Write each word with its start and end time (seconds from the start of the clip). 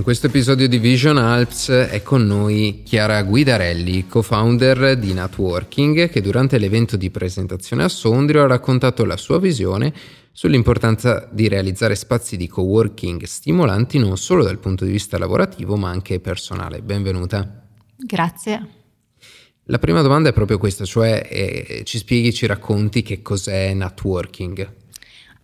In 0.00 0.06
questo 0.06 0.28
episodio 0.28 0.66
di 0.66 0.78
Vision 0.78 1.18
Alps 1.18 1.68
è 1.68 2.02
con 2.02 2.24
noi 2.26 2.80
Chiara 2.86 3.22
Guidarelli, 3.22 4.06
co-founder 4.06 4.96
di 4.96 5.12
Networking, 5.12 6.08
che 6.08 6.22
durante 6.22 6.56
l'evento 6.56 6.96
di 6.96 7.10
presentazione 7.10 7.84
a 7.84 7.88
Sondrio 7.88 8.42
ha 8.42 8.46
raccontato 8.46 9.04
la 9.04 9.18
sua 9.18 9.38
visione 9.38 9.92
sull'importanza 10.32 11.28
di 11.30 11.48
realizzare 11.48 11.94
spazi 11.96 12.38
di 12.38 12.48
coworking 12.48 13.24
stimolanti 13.24 13.98
non 13.98 14.16
solo 14.16 14.42
dal 14.42 14.56
punto 14.56 14.86
di 14.86 14.90
vista 14.90 15.18
lavorativo 15.18 15.76
ma 15.76 15.90
anche 15.90 16.18
personale. 16.18 16.80
Benvenuta. 16.80 17.62
Grazie. 17.98 18.68
La 19.64 19.78
prima 19.78 20.00
domanda 20.00 20.30
è 20.30 20.32
proprio 20.32 20.56
questa, 20.56 20.86
cioè 20.86 21.28
eh, 21.28 21.82
ci 21.84 21.98
spieghi, 21.98 22.32
ci 22.32 22.46
racconti 22.46 23.02
che 23.02 23.20
cos'è 23.20 23.74
networking. 23.74 24.78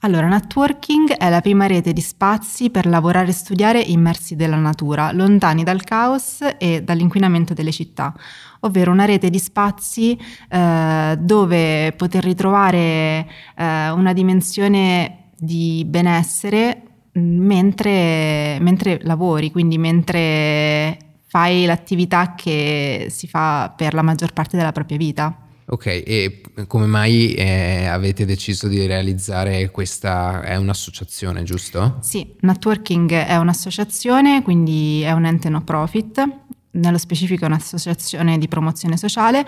Allora, 0.06 0.28
networking 0.28 1.14
è 1.16 1.28
la 1.28 1.40
prima 1.40 1.66
rete 1.66 1.92
di 1.92 2.00
spazi 2.00 2.70
per 2.70 2.86
lavorare 2.86 3.30
e 3.30 3.32
studiare 3.32 3.80
immersi 3.80 4.36
nella 4.36 4.54
natura, 4.54 5.10
lontani 5.10 5.64
dal 5.64 5.82
caos 5.82 6.46
e 6.58 6.84
dall'inquinamento 6.84 7.54
delle 7.54 7.72
città, 7.72 8.14
ovvero 8.60 8.92
una 8.92 9.04
rete 9.04 9.30
di 9.30 9.40
spazi 9.40 10.16
eh, 10.48 11.18
dove 11.18 11.92
poter 11.96 12.22
ritrovare 12.22 13.26
eh, 13.56 13.90
una 13.90 14.12
dimensione 14.12 15.30
di 15.36 15.84
benessere 15.84 16.82
mentre, 17.14 18.58
mentre 18.60 19.00
lavori, 19.02 19.50
quindi 19.50 19.76
mentre 19.76 20.98
fai 21.26 21.64
l'attività 21.64 22.36
che 22.36 23.08
si 23.10 23.26
fa 23.26 23.74
per 23.76 23.92
la 23.92 24.02
maggior 24.02 24.32
parte 24.32 24.56
della 24.56 24.70
propria 24.70 24.98
vita. 24.98 25.45
Ok, 25.68 25.86
e 25.86 26.42
come 26.68 26.86
mai 26.86 27.34
eh, 27.34 27.86
avete 27.86 28.24
deciso 28.24 28.68
di 28.68 28.86
realizzare 28.86 29.70
questa, 29.70 30.42
è 30.42 30.54
un'associazione, 30.54 31.42
giusto? 31.42 31.98
Sì, 32.02 32.34
Networking 32.40 33.10
è 33.12 33.36
un'associazione, 33.36 34.42
quindi 34.42 35.00
è 35.00 35.10
un 35.10 35.24
ente 35.24 35.48
no 35.48 35.62
profit, 35.62 36.24
nello 36.70 36.98
specifico 36.98 37.44
è 37.44 37.48
un'associazione 37.48 38.38
di 38.38 38.46
promozione 38.46 38.96
sociale 38.96 39.44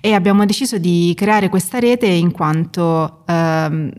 e 0.00 0.14
abbiamo 0.14 0.46
deciso 0.46 0.78
di 0.78 1.12
creare 1.14 1.50
questa 1.50 1.78
rete 1.78 2.06
in 2.06 2.30
quanto 2.30 3.24
ehm, 3.26 3.92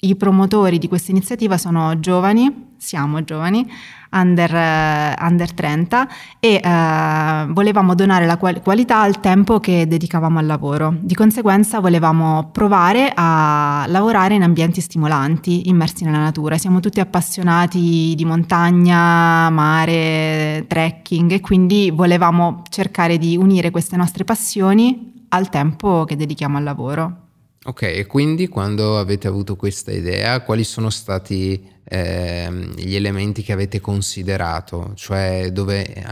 i 0.00 0.14
promotori 0.14 0.76
di 0.78 0.88
questa 0.88 1.10
iniziativa 1.10 1.56
sono 1.56 1.98
giovani, 2.00 2.67
siamo 2.78 3.22
giovani, 3.24 3.66
under, 4.10 4.52
uh, 4.52 5.24
under 5.24 5.52
30 5.52 6.08
e 6.40 6.60
uh, 6.62 7.52
volevamo 7.52 7.94
donare 7.94 8.26
la 8.26 8.36
qual- 8.36 8.62
qualità 8.62 9.00
al 9.00 9.20
tempo 9.20 9.60
che 9.60 9.86
dedicavamo 9.86 10.38
al 10.38 10.46
lavoro. 10.46 10.94
Di 11.00 11.14
conseguenza 11.14 11.80
volevamo 11.80 12.50
provare 12.50 13.12
a 13.14 13.84
lavorare 13.88 14.34
in 14.34 14.42
ambienti 14.42 14.80
stimolanti, 14.80 15.68
immersi 15.68 16.04
nella 16.04 16.18
natura. 16.18 16.56
Siamo 16.56 16.80
tutti 16.80 17.00
appassionati 17.00 18.14
di 18.16 18.24
montagna, 18.24 19.50
mare, 19.50 20.64
trekking 20.66 21.32
e 21.32 21.40
quindi 21.40 21.90
volevamo 21.90 22.62
cercare 22.70 23.18
di 23.18 23.36
unire 23.36 23.70
queste 23.70 23.96
nostre 23.96 24.24
passioni 24.24 25.26
al 25.30 25.50
tempo 25.50 26.04
che 26.04 26.16
dedichiamo 26.16 26.56
al 26.56 26.64
lavoro. 26.64 27.27
Ok, 27.64 27.82
e 27.82 28.06
quindi 28.06 28.48
quando 28.48 28.98
avete 28.98 29.26
avuto 29.26 29.56
questa 29.56 29.90
idea, 29.90 30.40
quali 30.42 30.62
sono 30.62 30.90
stati 30.90 31.60
eh, 31.84 32.70
gli 32.76 32.94
elementi 32.94 33.42
che 33.42 33.52
avete 33.52 33.80
considerato? 33.80 34.92
Cioè 34.94 35.50
dove, 35.50 36.04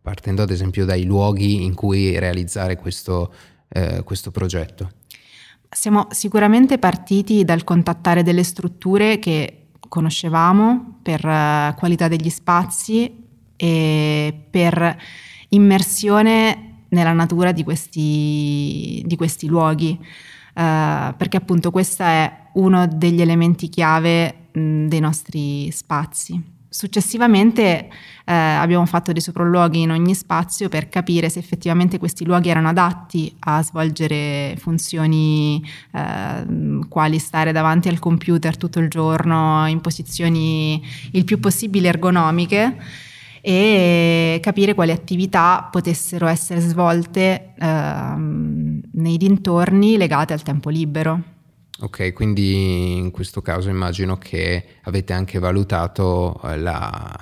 partendo 0.00 0.42
ad 0.42 0.50
esempio 0.50 0.84
dai 0.84 1.04
luoghi 1.04 1.62
in 1.62 1.74
cui 1.74 2.18
realizzare 2.18 2.76
questo, 2.76 3.32
eh, 3.68 4.02
questo 4.02 4.30
progetto? 4.30 4.90
Siamo 5.68 6.06
sicuramente 6.10 6.78
partiti 6.78 7.44
dal 7.44 7.64
contattare 7.64 8.22
delle 8.22 8.44
strutture 8.44 9.18
che 9.18 9.66
conoscevamo 9.88 11.00
per 11.02 11.24
uh, 11.24 11.74
qualità 11.74 12.08
degli 12.08 12.30
spazi 12.30 13.24
e 13.56 14.34
per 14.50 14.96
immersione 15.50 16.84
nella 16.88 17.12
natura 17.12 17.52
di 17.52 17.62
questi, 17.62 19.02
di 19.04 19.16
questi 19.16 19.46
luoghi 19.46 19.98
eh, 20.54 21.14
perché 21.16 21.36
appunto 21.36 21.70
questo 21.70 22.02
è 22.04 22.32
uno 22.54 22.86
degli 22.86 23.20
elementi 23.20 23.68
chiave 23.68 24.48
mh, 24.52 24.86
dei 24.86 25.00
nostri 25.00 25.70
spazi. 25.72 26.52
Successivamente 26.68 27.88
eh, 28.24 28.32
abbiamo 28.32 28.84
fatto 28.84 29.12
dei 29.12 29.20
sopralluoghi 29.20 29.82
in 29.82 29.92
ogni 29.92 30.12
spazio 30.12 30.68
per 30.68 30.88
capire 30.88 31.28
se 31.28 31.38
effettivamente 31.38 31.98
questi 31.98 32.24
luoghi 32.24 32.48
erano 32.48 32.68
adatti 32.68 33.32
a 33.40 33.62
svolgere 33.62 34.56
funzioni 34.58 35.64
eh, 35.92 36.78
quali 36.88 37.20
stare 37.20 37.52
davanti 37.52 37.86
al 37.86 38.00
computer 38.00 38.56
tutto 38.56 38.80
il 38.80 38.88
giorno 38.88 39.68
in 39.68 39.80
posizioni 39.80 40.84
il 41.12 41.24
più 41.24 41.38
possibile 41.38 41.86
ergonomiche 41.86 42.76
e 43.40 44.40
capire 44.42 44.74
quali 44.74 44.90
attività 44.90 45.68
potessero 45.70 46.26
essere 46.26 46.58
svolte 46.58 47.52
ehm, 47.56 48.73
nei 48.94 49.16
dintorni 49.16 49.96
legate 49.96 50.32
al 50.32 50.42
tempo 50.42 50.70
libero. 50.70 51.32
Ok, 51.80 52.12
quindi 52.12 52.96
in 52.96 53.10
questo 53.10 53.42
caso 53.42 53.68
immagino 53.68 54.16
che 54.16 54.64
avete 54.82 55.12
anche 55.12 55.40
valutato 55.40 56.40
eh, 56.44 56.56
la, 56.56 57.12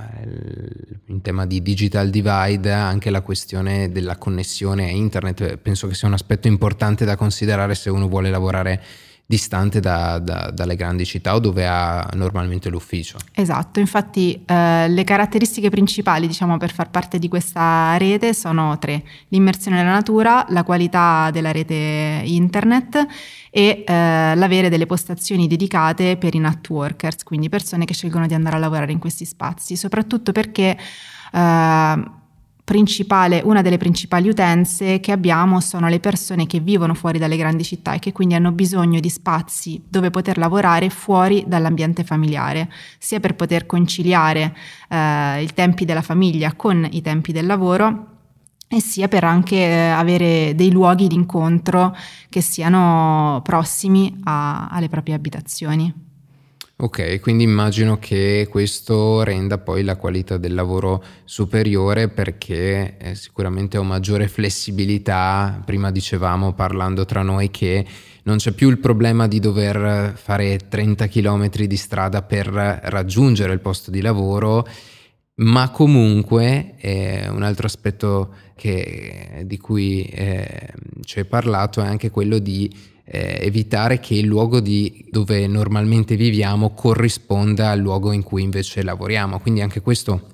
in 1.06 1.22
tema 1.22 1.46
di 1.46 1.62
digital 1.62 2.10
divide 2.10 2.70
anche 2.70 3.08
la 3.08 3.22
questione 3.22 3.90
della 3.90 4.18
connessione 4.18 4.84
a 4.84 4.90
internet. 4.90 5.56
Penso 5.56 5.88
che 5.88 5.94
sia 5.94 6.06
un 6.06 6.14
aspetto 6.14 6.48
importante 6.48 7.06
da 7.06 7.16
considerare 7.16 7.74
se 7.74 7.88
uno 7.88 8.08
vuole 8.08 8.28
lavorare 8.28 8.82
distante 9.32 9.80
da, 9.80 10.18
da, 10.18 10.50
dalle 10.50 10.76
grandi 10.76 11.06
città 11.06 11.34
o 11.34 11.38
dove 11.38 11.66
ha 11.66 12.06
normalmente 12.12 12.68
l'ufficio. 12.68 13.16
Esatto, 13.32 13.80
infatti 13.80 14.42
eh, 14.44 14.88
le 14.90 15.04
caratteristiche 15.04 15.70
principali 15.70 16.26
diciamo, 16.26 16.58
per 16.58 16.70
far 16.70 16.90
parte 16.90 17.18
di 17.18 17.28
questa 17.28 17.96
rete 17.96 18.34
sono 18.34 18.76
tre, 18.78 19.02
l'immersione 19.28 19.78
nella 19.78 19.92
natura, 19.92 20.44
la 20.50 20.64
qualità 20.64 21.30
della 21.32 21.50
rete 21.50 22.20
internet 22.24 23.06
e 23.48 23.84
eh, 23.86 24.34
l'avere 24.34 24.68
delle 24.68 24.84
postazioni 24.84 25.46
dedicate 25.46 26.18
per 26.18 26.34
i 26.34 26.38
networkers, 26.38 27.22
quindi 27.22 27.48
persone 27.48 27.86
che 27.86 27.94
scelgono 27.94 28.26
di 28.26 28.34
andare 28.34 28.56
a 28.56 28.58
lavorare 28.58 28.92
in 28.92 28.98
questi 28.98 29.24
spazi, 29.24 29.76
soprattutto 29.76 30.32
perché 30.32 30.76
eh, 31.32 32.20
una 33.44 33.62
delle 33.62 33.76
principali 33.76 34.28
utenze 34.28 35.00
che 35.00 35.12
abbiamo 35.12 35.60
sono 35.60 35.88
le 35.88 36.00
persone 36.00 36.46
che 36.46 36.60
vivono 36.60 36.94
fuori 36.94 37.18
dalle 37.18 37.36
grandi 37.36 37.64
città 37.64 37.94
e 37.94 37.98
che 37.98 38.12
quindi 38.12 38.34
hanno 38.34 38.52
bisogno 38.52 39.00
di 39.00 39.08
spazi 39.08 39.82
dove 39.88 40.10
poter 40.10 40.38
lavorare 40.38 40.88
fuori 40.88 41.44
dall'ambiente 41.46 42.04
familiare, 42.04 42.70
sia 42.98 43.20
per 43.20 43.34
poter 43.34 43.66
conciliare 43.66 44.56
eh, 44.88 45.42
i 45.42 45.50
tempi 45.54 45.84
della 45.84 46.02
famiglia 46.02 46.54
con 46.54 46.86
i 46.90 47.02
tempi 47.02 47.32
del 47.32 47.46
lavoro 47.46 48.06
e 48.68 48.80
sia 48.80 49.06
per 49.08 49.24
anche 49.24 49.56
eh, 49.56 49.88
avere 49.88 50.54
dei 50.54 50.70
luoghi 50.70 51.06
di 51.06 51.14
incontro 51.14 51.94
che 52.30 52.40
siano 52.40 53.40
prossimi 53.42 54.20
a, 54.24 54.68
alle 54.68 54.88
proprie 54.88 55.14
abitazioni. 55.14 56.10
Ok, 56.82 57.20
quindi 57.20 57.44
immagino 57.44 58.00
che 58.00 58.48
questo 58.50 59.22
renda 59.22 59.58
poi 59.58 59.84
la 59.84 59.94
qualità 59.94 60.36
del 60.36 60.52
lavoro 60.52 61.00
superiore 61.22 62.08
perché 62.08 62.96
eh, 62.98 63.14
sicuramente 63.14 63.78
ho 63.78 63.84
maggiore 63.84 64.26
flessibilità. 64.26 65.62
Prima 65.64 65.92
dicevamo 65.92 66.54
parlando 66.54 67.04
tra 67.04 67.22
noi 67.22 67.52
che 67.52 67.86
non 68.24 68.38
c'è 68.38 68.50
più 68.50 68.68
il 68.68 68.78
problema 68.78 69.28
di 69.28 69.38
dover 69.38 70.12
fare 70.16 70.58
30 70.68 71.06
km 71.06 71.50
di 71.50 71.76
strada 71.76 72.22
per 72.22 72.46
raggiungere 72.46 73.52
il 73.52 73.60
posto 73.60 73.92
di 73.92 74.00
lavoro, 74.00 74.66
ma 75.34 75.70
comunque 75.70 76.74
eh, 76.78 77.28
un 77.28 77.44
altro 77.44 77.66
aspetto 77.68 78.34
che, 78.56 79.44
di 79.46 79.56
cui 79.56 80.02
eh, 80.02 80.72
ci 81.04 81.20
hai 81.20 81.26
parlato 81.26 81.80
è 81.80 81.86
anche 81.86 82.10
quello 82.10 82.40
di 82.40 82.90
eh, 83.12 83.38
evitare 83.42 84.00
che 84.00 84.14
il 84.14 84.24
luogo 84.24 84.58
di, 84.60 85.04
dove 85.10 85.46
normalmente 85.46 86.16
viviamo 86.16 86.72
corrisponda 86.72 87.68
al 87.68 87.78
luogo 87.78 88.10
in 88.10 88.22
cui 88.22 88.42
invece 88.42 88.82
lavoriamo. 88.82 89.38
Quindi 89.38 89.60
anche 89.60 89.82
questo 89.82 90.30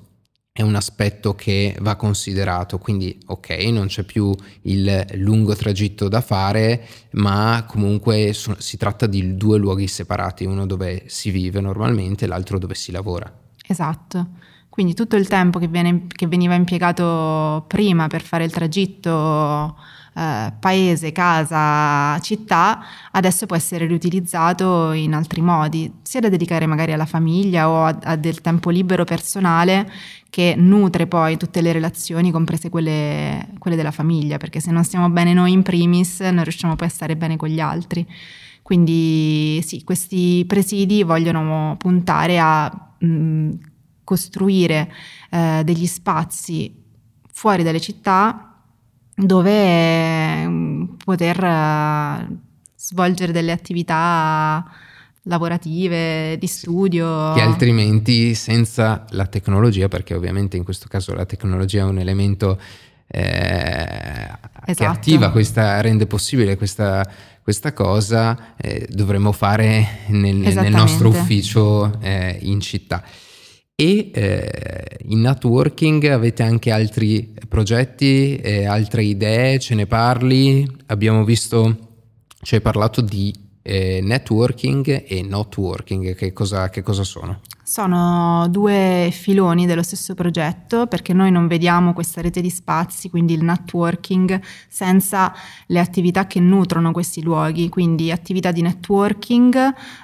è 0.52 0.62
un 0.62 0.76
aspetto 0.76 1.34
che 1.34 1.76
va 1.80 1.96
considerato, 1.96 2.78
quindi 2.78 3.18
ok, 3.26 3.50
non 3.72 3.86
c'è 3.86 4.04
più 4.04 4.32
il 4.62 5.06
lungo 5.14 5.56
tragitto 5.56 6.08
da 6.08 6.20
fare, 6.20 6.86
ma 7.12 7.64
comunque 7.66 8.32
so, 8.32 8.54
si 8.58 8.76
tratta 8.76 9.06
di 9.06 9.36
due 9.36 9.58
luoghi 9.58 9.88
separati, 9.88 10.44
uno 10.44 10.64
dove 10.64 11.04
si 11.06 11.30
vive 11.30 11.60
normalmente 11.60 12.24
e 12.24 12.28
l'altro 12.28 12.58
dove 12.60 12.74
si 12.74 12.92
lavora. 12.92 13.32
Esatto. 13.66 14.28
Quindi 14.68 14.94
tutto 14.94 15.16
il 15.16 15.26
tempo 15.26 15.58
che, 15.58 15.66
viene, 15.66 16.06
che 16.06 16.28
veniva 16.28 16.54
impiegato 16.54 17.64
prima 17.66 18.06
per 18.06 18.22
fare 18.22 18.44
il 18.44 18.52
tragitto 18.52 19.76
eh, 20.18 20.52
paese, 20.58 21.12
casa, 21.12 22.18
città, 22.18 22.82
adesso 23.12 23.46
può 23.46 23.54
essere 23.54 23.86
riutilizzato 23.86 24.90
in 24.90 25.14
altri 25.14 25.40
modi, 25.40 25.92
sia 26.02 26.18
da 26.18 26.28
dedicare 26.28 26.66
magari 26.66 26.92
alla 26.92 27.06
famiglia 27.06 27.68
o 27.68 27.84
a, 27.84 27.96
a 28.02 28.16
del 28.16 28.40
tempo 28.40 28.70
libero 28.70 29.04
personale 29.04 29.88
che 30.28 30.54
nutre 30.56 31.06
poi 31.06 31.36
tutte 31.36 31.60
le 31.60 31.70
relazioni, 31.70 32.32
comprese 32.32 32.68
quelle, 32.68 33.48
quelle 33.58 33.76
della 33.76 33.92
famiglia, 33.92 34.38
perché 34.38 34.58
se 34.58 34.72
non 34.72 34.82
stiamo 34.82 35.08
bene 35.08 35.32
noi 35.32 35.52
in 35.52 35.62
primis 35.62 36.18
non 36.20 36.42
riusciamo 36.42 36.74
poi 36.74 36.88
a 36.88 36.90
stare 36.90 37.16
bene 37.16 37.36
con 37.36 37.48
gli 37.48 37.60
altri. 37.60 38.06
Quindi 38.62 39.62
sì, 39.62 39.84
questi 39.84 40.44
presidi 40.46 41.04
vogliono 41.04 41.76
puntare 41.78 42.38
a 42.38 42.70
mh, 42.98 43.50
costruire 44.02 44.92
eh, 45.30 45.62
degli 45.64 45.86
spazi 45.86 46.74
fuori 47.32 47.62
dalle 47.62 47.80
città 47.80 48.47
dove 49.18 50.46
mm, 50.46 50.84
poter 51.04 51.42
uh, 51.42 52.36
svolgere 52.76 53.32
delle 53.32 53.52
attività 53.52 54.64
lavorative, 55.22 56.38
di 56.38 56.46
studio. 56.46 57.32
Che 57.34 57.40
altrimenti 57.40 58.34
senza 58.34 59.04
la 59.10 59.26
tecnologia, 59.26 59.88
perché 59.88 60.14
ovviamente 60.14 60.56
in 60.56 60.64
questo 60.64 60.86
caso 60.88 61.14
la 61.14 61.26
tecnologia 61.26 61.80
è 61.80 61.84
un 61.84 61.98
elemento 61.98 62.58
eh, 63.08 63.20
esatto. 63.20 64.74
che 64.74 64.84
attiva 64.84 65.30
questa, 65.30 65.80
rende 65.80 66.06
possibile 66.06 66.56
questa, 66.56 67.06
questa 67.42 67.72
cosa, 67.72 68.54
eh, 68.56 68.86
dovremmo 68.90 69.32
fare 69.32 70.00
nel, 70.06 70.36
nel 70.36 70.72
nostro 70.72 71.08
ufficio 71.08 72.00
eh, 72.00 72.38
in 72.42 72.60
città. 72.60 73.02
E 73.80 74.10
eh, 74.12 74.98
in 75.04 75.20
networking 75.20 76.04
avete 76.06 76.42
anche 76.42 76.72
altri 76.72 77.32
progetti, 77.48 78.34
eh, 78.34 78.66
altre 78.66 79.04
idee, 79.04 79.60
ce 79.60 79.76
ne 79.76 79.86
parli? 79.86 80.68
Abbiamo 80.86 81.22
visto, 81.22 81.78
ci 82.42 82.56
hai 82.56 82.60
parlato 82.60 83.00
di 83.00 83.32
eh, 83.68 84.00
networking 84.02 85.04
e 85.06 85.22
not 85.22 85.54
working, 85.58 86.14
che 86.14 86.32
cosa, 86.32 86.70
che 86.70 86.80
cosa 86.82 87.04
sono? 87.04 87.40
Sono 87.62 88.48
due 88.48 89.10
filoni 89.12 89.66
dello 89.66 89.82
stesso 89.82 90.14
progetto 90.14 90.86
perché 90.86 91.12
noi 91.12 91.30
non 91.30 91.46
vediamo 91.46 91.92
questa 91.92 92.22
rete 92.22 92.40
di 92.40 92.48
spazi, 92.48 93.10
quindi 93.10 93.34
il 93.34 93.44
networking, 93.44 94.40
senza 94.68 95.34
le 95.66 95.78
attività 95.78 96.26
che 96.26 96.40
nutrono 96.40 96.92
questi 96.92 97.22
luoghi, 97.22 97.68
quindi 97.68 98.10
attività 98.10 98.52
di 98.52 98.62
networking, 98.62 99.54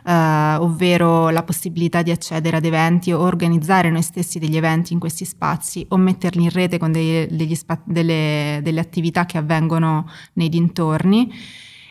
eh, 0.04 0.56
ovvero 0.56 1.30
la 1.30 1.42
possibilità 1.42 2.02
di 2.02 2.10
accedere 2.10 2.58
ad 2.58 2.66
eventi 2.66 3.12
o 3.12 3.20
organizzare 3.20 3.88
noi 3.88 4.02
stessi 4.02 4.38
degli 4.38 4.58
eventi 4.58 4.92
in 4.92 4.98
questi 4.98 5.24
spazi 5.24 5.86
o 5.88 5.96
metterli 5.96 6.42
in 6.42 6.50
rete 6.50 6.76
con 6.76 6.92
dei, 6.92 7.54
spa- 7.54 7.80
delle, 7.82 8.60
delle 8.62 8.80
attività 8.80 9.24
che 9.24 9.38
avvengono 9.38 10.06
nei 10.34 10.50
dintorni 10.50 11.32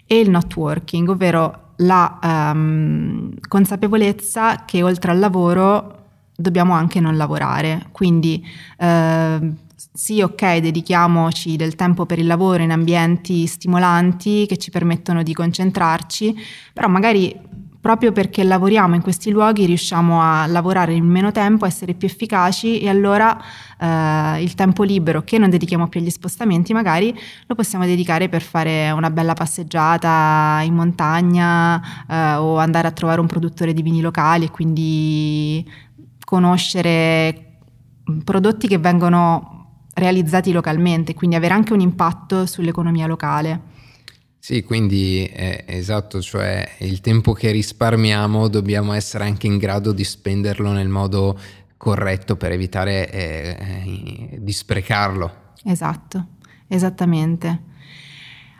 e 0.06 0.20
il 0.20 0.30
not 0.30 0.56
working, 0.56 1.10
ovvero 1.10 1.63
la 1.86 2.20
um, 2.22 3.34
consapevolezza 3.48 4.66
che 4.66 4.84
oltre 4.84 5.12
al 5.12 5.20
lavoro 5.20 6.02
dobbiamo 6.36 6.74
anche 6.74 7.00
non 7.00 7.16
lavorare. 7.16 7.88
Quindi 7.92 8.44
uh, 8.80 9.56
sì, 9.94 10.22
ok, 10.22 10.58
dedichiamoci 10.58 11.56
del 11.56 11.76
tempo 11.76 12.06
per 12.06 12.20
il 12.20 12.26
lavoro 12.26 12.64
in 12.64 12.72
ambienti 12.72 13.46
stimolanti 13.46 14.46
che 14.48 14.58
ci 14.58 14.72
permettono 14.72 15.22
di 15.24 15.34
concentrarci, 15.34 16.36
però 16.74 16.88
magari 16.88 17.40
proprio 17.84 18.14
perché 18.14 18.46
lavoriamo 18.46 18.96
in 18.96 19.02
questi 19.02 19.30
luoghi 19.30 19.66
riusciamo 19.66 20.22
a 20.22 20.48
lavorare 20.48 20.94
in 20.94 21.04
meno 21.04 21.34
tempo, 21.34 21.66
a 21.66 21.68
essere 21.68 21.94
più 21.94 22.08
efficaci 22.08 22.80
e 22.80 22.88
allora 22.88 23.38
eh, 23.78 24.42
il 24.42 24.54
tempo 24.56 24.84
libero 24.84 25.24
che 25.24 25.38
non 25.38 25.50
dedichiamo 25.50 25.90
più 25.90 26.00
agli 26.00 26.10
spostamenti 26.10 26.72
magari 26.72 27.14
lo 27.46 27.56
possiamo 27.56 27.84
dedicare 27.84 28.30
per 28.30 28.42
fare 28.42 28.90
una 28.92 29.10
bella 29.10 29.34
passeggiata 29.34 30.62
in 30.64 30.76
montagna 30.76 31.82
eh, 32.08 32.36
o 32.36 32.58
andare 32.58 32.88
a 32.88 32.92
trovare 32.92 33.20
un 33.20 33.28
produttore 33.28 33.74
di 33.74 33.82
vini 33.82 34.00
locali 34.00 34.46
e 34.46 34.50
quindi 34.50 35.70
conoscere 36.24 37.58
prodotti 38.24 38.70
che 38.70 38.78
vengono 38.78 39.82
realizzati 39.96 40.54
localmente, 40.54 41.14
quindi 41.14 41.36
avere 41.36 41.54
anche 41.54 41.74
un 41.74 41.82
impatto 41.82 42.46
sull'economia 42.46 43.08
locale. 43.08 43.72
Sì, 44.44 44.62
quindi 44.62 45.24
eh, 45.24 45.64
esatto, 45.66 46.22
cioè 46.22 46.76
il 46.80 47.00
tempo 47.00 47.32
che 47.32 47.52
risparmiamo 47.52 48.50
dobbiamo 48.50 48.92
essere 48.92 49.24
anche 49.24 49.48
in 49.48 49.58
grado 49.58 49.94
di 49.94 50.04
spenderlo 50.04 50.74
nel 50.74 50.90
modo 50.90 51.40
corretto 51.78 52.36
per 52.36 52.52
evitare 52.52 53.10
eh, 53.10 53.58
eh, 53.58 54.40
di 54.42 54.52
sprecarlo. 54.52 55.54
Esatto, 55.64 56.28
esattamente. 56.68 57.62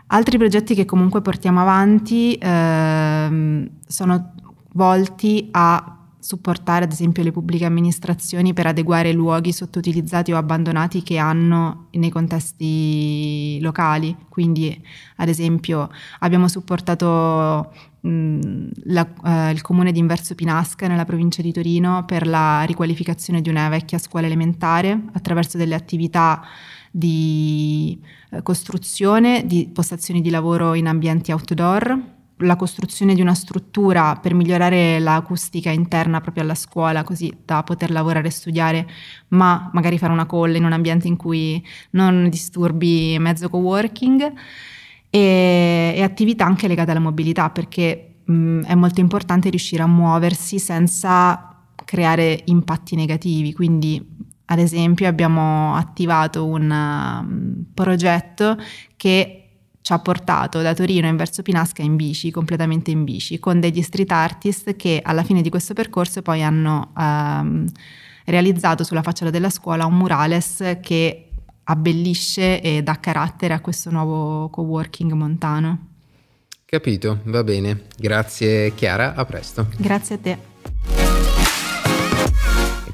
Altri 0.08 0.38
progetti 0.38 0.74
che 0.74 0.86
comunque 0.86 1.22
portiamo 1.22 1.60
avanti 1.60 2.38
ehm, 2.40 3.70
sono 3.86 4.36
volti 4.76 5.50
a 5.52 5.93
supportare 6.24 6.86
ad 6.86 6.92
esempio 6.92 7.22
le 7.22 7.34
pubbliche 7.34 7.66
amministrazioni 7.66 8.54
per 8.54 8.66
adeguare 8.66 9.12
luoghi 9.12 9.52
sottoutilizzati 9.52 10.32
o 10.32 10.38
abbandonati 10.38 11.04
che 11.04 11.18
hanno 11.18 11.88
nei 11.92 12.10
contesti 12.10 13.60
locali. 13.62 14.16
Quindi 14.30 14.82
ad 15.18 15.28
esempio 15.28 15.90
abbiamo 16.20 16.48
supportato 16.48 17.74
mh, 18.00 18.70
la, 18.86 19.08
eh, 19.26 19.52
il 19.52 19.62
comune 19.62 19.92
di 19.92 20.00
Inverso 20.00 20.34
Pinasca 20.34 20.88
nella 20.88 21.06
provincia 21.06 21.42
di 21.42 21.52
Torino 21.52 22.06
per 22.06 22.26
la 22.26 22.64
riqualificazione 22.64 23.42
di 23.42 23.50
una 23.50 23.68
vecchia 23.68 23.98
scuola 23.98 24.26
elementare 24.26 24.98
attraverso 25.12 25.58
delle 25.58 25.76
attività 25.76 26.42
di 26.90 28.00
eh, 28.30 28.42
costruzione 28.44 29.46
di 29.46 29.70
postazioni 29.74 30.22
di 30.22 30.30
lavoro 30.30 30.74
in 30.74 30.88
ambienti 30.88 31.32
outdoor 31.32 32.13
la 32.38 32.56
costruzione 32.56 33.14
di 33.14 33.22
una 33.22 33.34
struttura 33.34 34.16
per 34.16 34.34
migliorare 34.34 35.00
l'acustica 35.00 35.70
interna 35.70 36.22
proprio 36.22 36.44
alla 36.44 36.56
scuola, 36.56 37.04
così 37.04 37.32
da 37.46 37.64
poter 37.64 37.92
lavorare 37.92 38.28
e 38.28 38.32
studiare, 38.32 38.88
ma 39.30 39.70
magari 39.74 39.98
fare 39.98 40.12
una 40.12 40.26
call 40.26 40.56
in 40.56 40.66
un 40.66 40.74
ambiente 40.74 41.08
in 41.08 41.16
cui 41.16 41.64
non 41.92 42.30
disturbi 42.30 43.18
mezzo 43.20 43.50
co-working 43.50 44.34
e, 45.10 45.94
e 45.96 46.02
attività 46.02 46.46
anche 46.46 46.68
legate 46.68 46.92
alla 46.92 47.00
mobilità, 47.00 47.50
perché 47.50 48.16
mh, 48.26 48.62
è 48.62 48.76
molto 48.76 49.00
importante 49.00 49.50
riuscire 49.50 49.84
a 49.84 49.88
muoversi 49.88 50.60
senza 50.60 51.56
creare 51.86 52.42
impatti 52.46 52.96
negativi, 52.96 53.54
quindi 53.54 54.12
ad 54.46 54.60
esempio 54.60 55.08
abbiamo 55.08 55.76
attivato 55.76 56.46
un 56.46 56.70
um, 56.70 57.66
progetto 57.74 58.58
che 58.96 59.43
ci 59.84 59.92
ha 59.92 60.00
portato 60.00 60.62
da 60.62 60.74
Torino 60.74 61.08
in 61.08 61.18
verso 61.18 61.42
Pinasca 61.42 61.82
in 61.82 61.98
bici, 61.98 62.32
completamente 62.32 62.90
in 62.90 63.04
bici, 63.04 63.38
con 63.38 63.60
degli 63.60 63.82
street 63.82 64.12
artist 64.12 64.78
che 64.78 65.02
alla 65.04 65.24
fine 65.24 65.42
di 65.42 65.50
questo 65.50 65.74
percorso 65.74 66.22
poi 66.22 66.42
hanno 66.42 66.94
ehm, 66.98 67.68
realizzato 68.26 68.86
sulla 68.86 69.02
facciata 69.02 69.30
della 69.30 69.50
scuola 69.50 69.86
un 69.86 69.98
murales 69.98 70.78
che 70.82 71.28
abbellisce 71.66 72.62
e 72.62 72.82
dà 72.82 72.98
carattere 73.02 73.54
a 73.54 73.60
questo 73.60 73.92
nuovo 73.92 74.48
coworking 74.50 75.12
montano. 75.12 75.88
Capito, 76.64 77.20
va 77.26 77.44
bene. 77.44 77.84
Grazie 77.98 78.74
Chiara, 78.74 79.16
a 79.16 79.26
presto. 79.26 79.68
Grazie 79.78 80.16
a 80.16 80.18
te. 80.18 80.53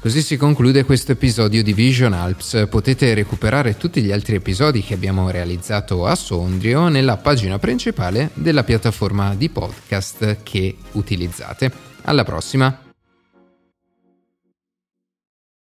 Così 0.00 0.22
si 0.22 0.38
conclude 0.38 0.84
questo 0.84 1.12
episodio 1.12 1.62
di 1.62 1.74
Vision 1.74 2.14
Alps. 2.14 2.68
Potete 2.70 3.12
recuperare 3.12 3.76
tutti 3.76 4.00
gli 4.00 4.10
altri 4.10 4.36
episodi 4.36 4.80
che 4.82 4.94
abbiamo 4.94 5.28
realizzato 5.30 6.06
a 6.06 6.14
Sondrio 6.14 6.88
nella 6.88 7.18
pagina 7.18 7.58
principale 7.58 8.30
della 8.32 8.64
piattaforma 8.64 9.34
di 9.34 9.50
podcast 9.50 10.38
che 10.42 10.74
utilizzate. 10.92 11.70
Alla 12.04 12.24
prossima! 12.24 12.89